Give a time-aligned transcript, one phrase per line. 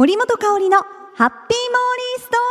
[0.00, 2.48] 森本香里のハッピーモーリーストー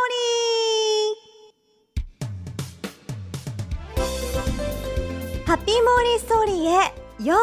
[5.01, 5.47] リー。
[5.47, 7.37] ハッピーモーリーストーリーへよ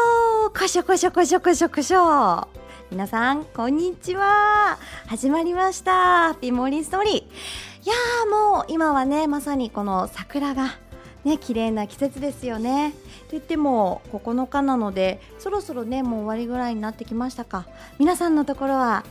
[0.49, 2.47] ーこしょこしょこしょこしょこしょ
[2.89, 4.77] 皆さんこんにちは。
[5.07, 5.91] 始まりました。
[5.91, 7.15] ハッピーモーリーストーリー。
[7.15, 10.77] いやーもう今はねまさにこの桜が
[11.25, 12.93] ね綺麗な季節ですよね。
[13.25, 17.65] と言っても9日なのでそろそろねもう終わりぐらいになってきましたか。
[17.99, 19.03] 皆さんのところは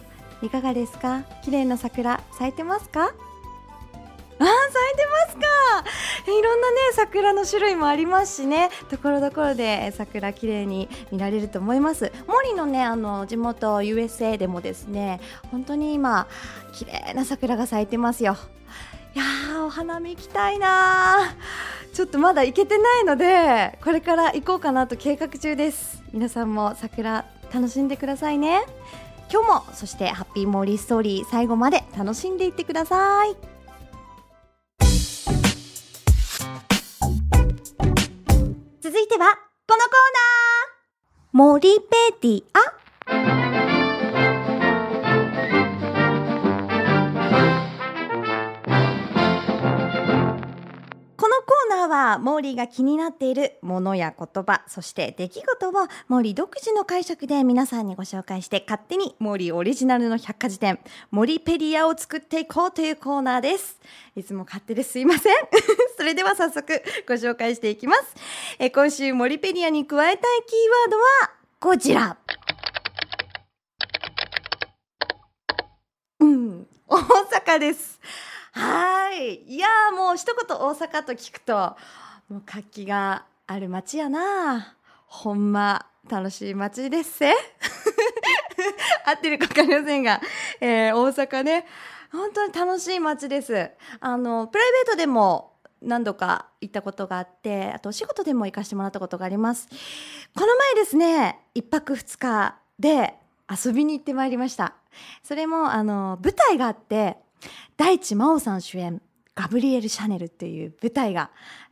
[0.43, 1.23] いかがですか？
[1.43, 3.13] 綺麗な桜咲いてますか？
[4.39, 4.49] あ咲い
[4.97, 5.43] てますか！
[6.31, 8.71] いろんなね桜の種類もありますしね。
[8.91, 12.13] ところどころで桜綺麗に見られると思います。
[12.27, 16.27] 森のねあの地元 USA でもですね本当に今
[16.75, 18.37] 綺麗な桜が咲いてますよ。
[19.15, 21.35] いやーお花見行きたいな
[21.95, 26.03] ちょっとまだ行けてないのでこれから行こうかなと計画中です。
[26.13, 27.25] 皆さんも桜
[27.55, 28.61] 楽しんでくださいね。
[29.31, 33.37] 今日もそしてハッピーモーリーストーリー最後まで楽しんでいってください。
[38.81, 39.35] 続いては
[39.67, 40.77] このコーナー。
[41.33, 41.87] モリペ
[42.23, 42.45] ディ
[43.53, 43.56] ア。
[51.87, 55.73] のコーナーはモーリーが気になっているものや言葉そして出来事を
[56.09, 60.79] モーリー独自の解釈で皆さんにご紹介して勝手にモーリーオリジナルの百科事典
[61.11, 63.81] モリペディアを作っていこうというコーナーです。
[64.15, 65.35] いつも勝手ですいません。
[65.97, 68.15] それでは早速ご紹介していきます。
[68.59, 71.05] え今週モリペディアに加えたいキーワードは
[71.61, 72.17] こちら。
[76.21, 76.67] うん。
[76.89, 78.01] 大阪です。
[78.57, 79.43] はい。
[79.43, 81.77] いやーもう一言大阪と聞くと、
[82.31, 84.75] もう活気がある街やな
[85.07, 87.33] ほんま、楽しい街ですせ
[89.05, 90.23] 合ってるかわかりませんが、
[90.61, 91.67] えー、大阪ね、
[92.11, 93.71] 本当に楽しい街です。
[94.01, 99.69] あの、プライベートでも何度か行ったことがあって、あとお仕事でも行かせてもらったことがあります。
[100.35, 103.17] この前ですね、一泊二日で
[103.51, 104.73] 遊びに行ってまいりました。
[105.23, 107.19] それも、あの、舞台があって、
[107.77, 109.01] 大地真央さん主演、
[109.35, 111.31] ガブリエル・シャネルっていう舞台が、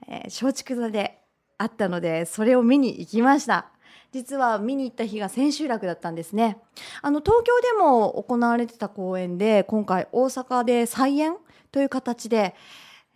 [0.08, 1.18] えー松竹座で
[1.58, 3.66] あったので、それを見に行きました。
[4.12, 6.58] 実は見に行った日が千秋楽だったんですね。
[7.02, 11.36] あの、東京でも行われてた公演で、今回大阪で再演
[11.72, 12.54] という形で、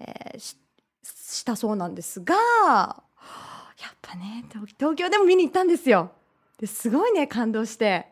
[0.01, 0.57] えーし
[1.05, 6.13] したそうなんですが、やっぱね、東東京でも見に行ったんですよ。
[6.59, 8.07] ですごいね、感動して。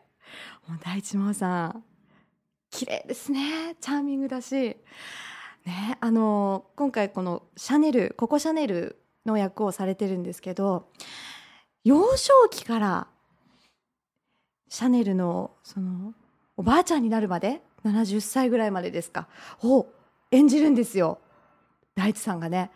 [0.67, 1.83] もう大地真央さん、
[2.77, 3.75] 綺麗ですね。
[3.81, 4.77] チャーミングだし。
[5.65, 10.87] ね、あの、今回このシャネル、ココシャネルの役をされてるんですけど、
[11.83, 13.07] 幼少期から
[14.69, 16.13] シャネルの、その、
[16.55, 19.27] おばあちゃんになるまで、70歳ぐらいまでですか、
[19.63, 19.87] を
[20.29, 21.17] 演じるんですよ。
[21.95, 22.69] 大地さんがね。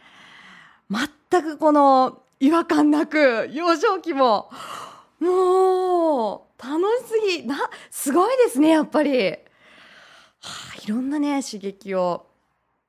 [0.90, 4.50] 全くこの違和感なく、幼少期も、
[5.20, 7.56] もう、楽しすぎ、な、
[7.92, 9.38] すごいですね、やっぱり。
[10.84, 12.26] いろんなね、刺激を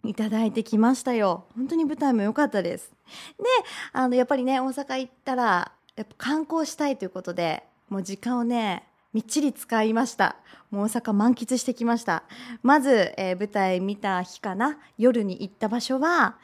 [0.03, 1.45] いただいてきましたよ。
[1.55, 2.91] 本当に舞台も良かったです。
[3.39, 3.45] で、
[3.93, 10.37] あの、やっぱりね、大阪行ったら、やっぱ観光したいということで、もう時間をね、みっちり使いました。
[10.71, 12.23] もう大阪満喫してきました。
[12.63, 16.39] まず、えー舞台見た日かな、夜に行った場所は、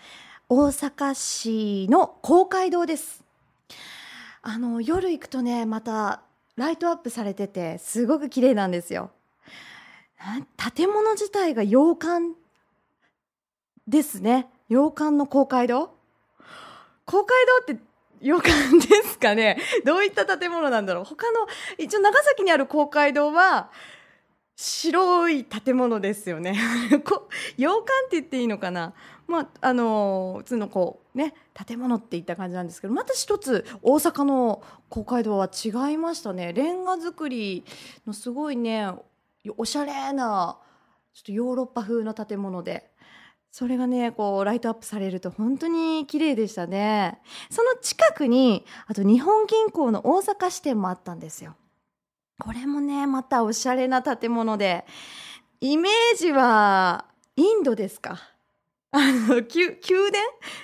[0.50, 3.24] 大阪市の公会堂です。
[4.42, 6.20] あの、夜行くとね、また、
[6.56, 9.10] ライトアップされてて、すごく綺麗なんですよ。
[10.74, 12.34] 建物自体が洋館
[13.86, 14.48] ですね。
[14.68, 15.90] 洋館の公会堂？
[17.04, 17.36] 公会
[17.66, 17.82] 堂って
[18.20, 19.58] 洋館ですかね？
[19.84, 21.04] どういった建物なんだろう？
[21.04, 21.46] 他の、
[21.78, 23.70] 一応長崎にある公会堂は、
[24.56, 26.58] 白い建物ですよね。
[27.56, 28.92] 洋館って言っていいのかな？
[29.28, 31.34] まあ、あの普通のこうね、
[31.66, 36.52] 建物っていった感じなんですけど、また一つ大阪の公会堂は違いましたね。
[36.52, 37.64] レンガ造り
[38.06, 38.90] のすごいね、
[39.56, 40.58] おしゃれな、
[41.14, 42.90] ちょっとヨーロッパ風の建物で、
[43.50, 47.18] それがね、こう、ライトアップされると本当に綺麗でしたね。
[47.50, 51.56] その近くに、あと日本銀行の大阪支店もあったんですよ。
[52.38, 54.84] これもね、またおしゃれな建物で、
[55.60, 57.06] イメージは、
[57.36, 58.20] インドですか？
[58.90, 60.12] あの、宮、宮殿？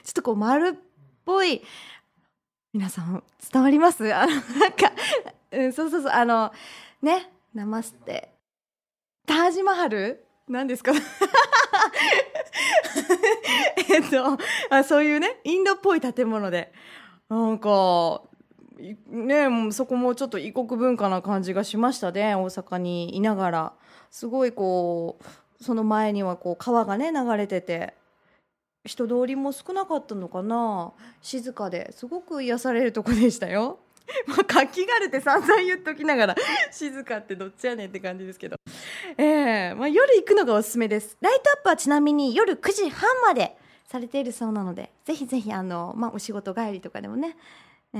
[0.03, 0.81] ちょっとこう丸っ
[1.25, 1.63] ぽい、
[2.73, 4.15] 皆さん伝わります？
[4.15, 4.41] あの、なん
[4.73, 4.93] か、
[5.53, 6.53] うん、そうそうそう、あの、
[7.01, 8.34] ね、ナマステ。
[9.27, 10.25] タージマハル？
[10.49, 10.93] 何ですか？
[13.91, 14.39] えっと
[14.71, 16.73] あ、そういうね、インドっぽい建物で、
[17.29, 18.23] なんか、
[19.09, 23.73] ねもうそこもちょっと異国文化な感じがしましたね、大阪にいながら。
[24.11, 25.25] すごいこう
[25.65, 27.95] その前にはこう川がね流れてて
[28.85, 33.81] 人通りも少なかったのかな静かですごく癒されるとこでしたよ。
[34.27, 36.37] まあ、活気があるって散々言っときながら
[36.71, 38.57] 静かってどっちやねんって感じですけど、
[39.17, 41.17] えーまあ、夜行くのがおすすめです。
[41.21, 43.57] ライトアップはちなみに夜9時半まで
[43.87, 47.37] されているそうなのでぜひぜひあの、まあ、お仕事帰りとかでもね、
[47.95, 47.99] え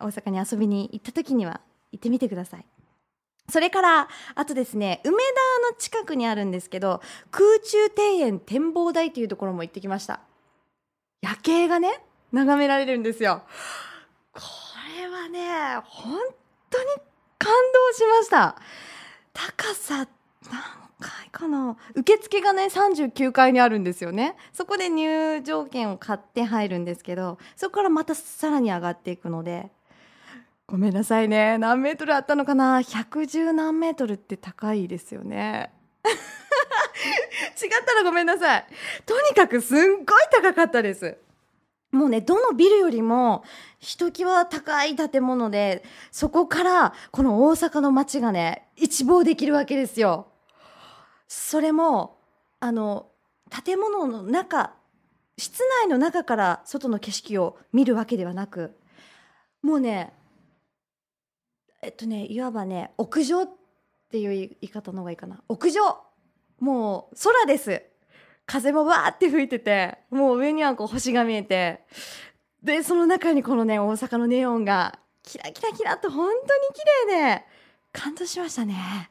[0.00, 1.60] ー、大阪に遊びに行った時には
[1.92, 2.66] 行ってみてください。
[3.48, 7.00] それからあとですね梅田の近くにあるんですけど
[7.30, 10.20] 空中庭園展望台というところも行ってきました。
[11.22, 12.00] 夜景がね
[12.32, 13.42] 眺められるんですよ。
[15.26, 16.18] はね本
[16.70, 16.86] 当に
[17.38, 18.56] 感動しました。
[19.32, 20.08] 高さ
[20.50, 20.62] 何
[21.00, 21.76] 階かな？
[21.94, 24.36] 受付がね39階にあるんですよね。
[24.52, 29.70] そこで入場券を買って入るんですけどそこからまたさらに上がっていくので
[30.66, 31.58] ごめんなさいね。
[31.58, 35.72] 何メートルあったのかな？110何メートルって高いですよね。
[36.06, 38.66] 違ったらごめんなさい。
[39.04, 41.18] とにかくすんごい高かったです。
[41.96, 43.42] もうねどのビルよりも
[43.78, 50.28] ひときわ高い建物でそこからこの大阪の街がね一望できるわけですよ。
[51.26, 52.18] それも
[52.60, 53.08] あの
[53.64, 54.74] 建物の中
[55.38, 58.76] 室内の中から外の景色を見るわけではなく
[59.62, 60.12] もうね
[61.82, 63.50] えっとねいわばね屋上っ
[64.10, 65.42] ていう言い方の方がいいかな。
[65.48, 65.98] 屋上。
[66.58, 67.82] もう空です。
[68.46, 71.80] 風もわーって吹いててもう上にはこう星が見えて
[72.62, 76.44] でその中にこのね大阪のネオンがキラキラキラと本当に
[76.74, 77.44] 綺麗で
[77.92, 79.10] 感動しましたね。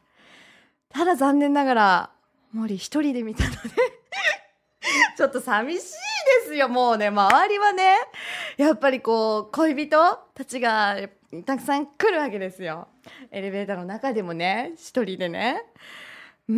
[0.89, 2.09] ただ残念ながら
[2.53, 3.57] 森一人で見たので
[5.17, 7.97] ちょっと寂しいですよもうね周りはね。
[8.55, 10.97] やっぱりこう恋人たちが
[11.45, 12.87] たくさん来るわけですよ。
[13.31, 15.63] エレベーターの中でもね一人でね。
[16.47, 16.55] うー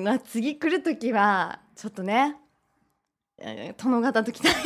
[0.00, 2.34] ん、まあ、次来る時はちょっとね
[3.76, 4.60] 殿方と来たいな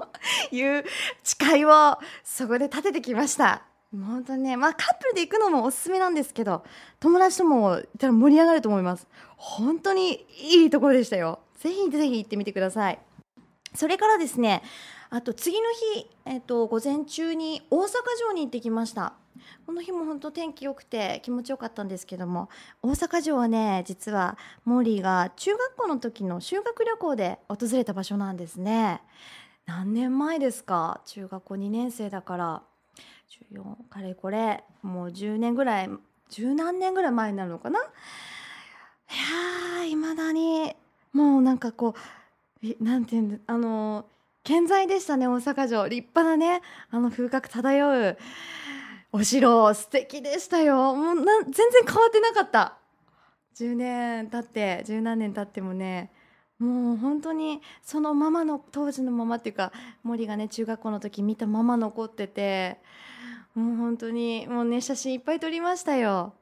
[0.00, 0.08] と
[0.50, 0.84] いう
[1.22, 3.62] 誓いをそこで立ててきました。
[3.92, 6.64] 本当にねまあカップルで行くのもおすすめなんですけど
[6.98, 9.06] 友達ともいたら盛り上がると思います。
[9.36, 11.38] 本当にいいところでしたよ。
[11.58, 12.98] ぜひぜひ行ってみてください。
[13.76, 14.64] それからですね
[15.08, 19.14] あと次の日、えっと、午前中に大阪城に行ってきました。
[19.66, 22.48] この日も本当天気良くて気持ちよかったんですけども
[22.82, 29.00] 大阪城はね実はモーリーが中学校の時の修学旅行で訪れた場所なんですね。
[29.66, 31.00] 何年前ですか？
[31.04, 32.62] 中学校2年生だから。
[33.52, 35.90] 14かれこれもう10年ぐらい
[36.30, 37.78] 十何年ぐらい前になるのかな？
[37.78, 37.82] い
[39.78, 40.74] やいまだに
[41.12, 41.94] もうなんかこ
[42.62, 44.04] うなんていうんあの
[44.42, 45.86] 健在でしたね大阪城。
[45.88, 46.60] 立派なね
[46.90, 48.18] あの風格漂う。
[49.12, 50.94] お城素敵でしたよ。
[50.94, 52.76] もうな全然変わってなかった。
[53.56, 56.10] 10年経って十何年経ってもね
[56.58, 59.72] もう本当にそのままの当時のままっていうか
[60.02, 62.78] 森がね中学校の時見たまま残ってて
[63.54, 66.32] もう本当にもうね写真いっぱい撮りましたよ。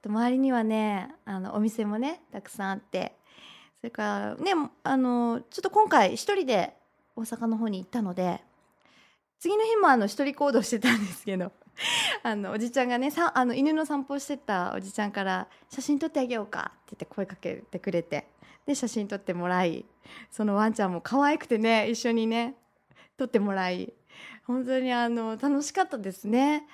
[0.00, 3.14] あと周りにはねあのお店もねたくさんあって。
[3.80, 4.52] それからね
[4.82, 6.74] あのちょっと今回一人で
[7.16, 8.42] 大阪の方に行ったので
[9.38, 11.50] 次の日もあの一人行動してたんですけど。
[12.22, 18.26] あのおじちゃんがねさあの犬の散歩してたおじちゃんから「写真撮ってあげようか」って言って声かけてくれて
[18.66, 19.84] で写真撮ってもらい
[20.30, 22.56] そのワンちゃんも可愛くてね一緒にね
[23.16, 23.92] 撮ってもらい
[24.44, 26.66] 本当にあの楽しかったですね。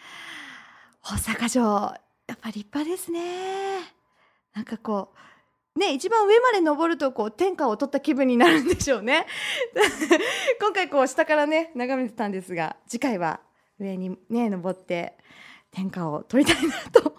[1.02, 3.94] 大阪城やっぱ立派ですね。
[4.54, 5.12] なんかこ
[5.76, 9.26] うね一番上まで登るとこう天下を取った気分になるんでしょうね。
[10.60, 13.40] 今回こう下からね眺めてたんですが次回は
[13.78, 15.16] 上にね登って
[15.70, 17.16] 天下を取りたいなと。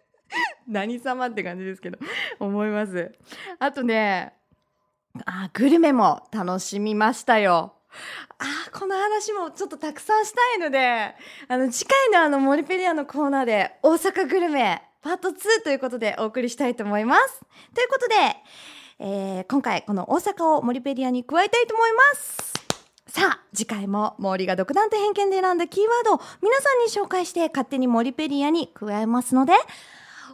[0.66, 1.98] 何様って感じですけど
[2.38, 3.14] 思います。
[3.58, 4.34] あとね
[5.24, 7.74] あグルメも楽しみましたよ。
[8.38, 11.14] あこの話もちょっとたくさんしたいので
[11.48, 15.34] あの次回のあのモリペディアのコーナーで大阪グルメパート2
[15.64, 17.40] ということでお送りしたいと思います。
[17.74, 18.14] ということで、
[18.98, 22.55] えー、今回この大阪をモリペディアに加えたいと思います。
[23.16, 29.54] さあ、次回も毛利が独断と偏見で選んだキーワードを皆さんに紹介して勝手にモリペリアに加えますので、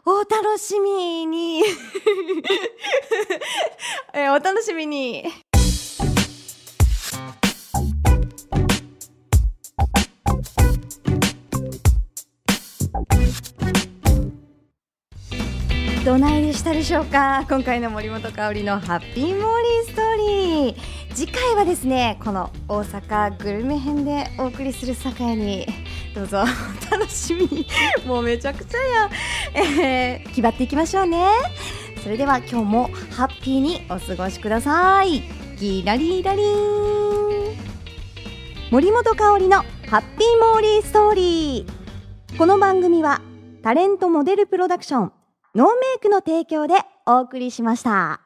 [0.04, 1.62] お楽しみに。
[4.12, 5.32] えお楽しみに。
[16.04, 20.76] どないでしたでしょうか今回の森本香里のハッピーモーリーストーリー。
[21.14, 25.64] 次回はですねこの大阪グルメ編でお送りする酒屋に
[26.12, 26.42] どうぞ。
[26.42, 27.66] お楽しみに。
[28.04, 29.10] もうめちゃくちゃや、
[29.54, 31.24] えー、決まっていきましょうね。
[32.02, 35.22] それでは今日もハッピーにお過ごしください
[35.56, 37.56] ギラリラリン
[38.72, 42.36] 森本香里のハッピーモーリーストーリー。
[42.36, 43.22] この番組は
[43.62, 45.21] タレントモデルプロダクション。
[45.54, 48.21] ノーメイクの提供でお送りしました。